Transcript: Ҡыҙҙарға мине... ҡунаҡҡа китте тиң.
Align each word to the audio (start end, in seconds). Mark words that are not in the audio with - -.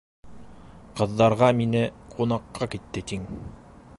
Ҡыҙҙарға 0.99 1.51
мине... 1.59 1.85
ҡунаҡҡа 2.15 2.71
китте 2.75 3.07
тиң. 3.13 3.31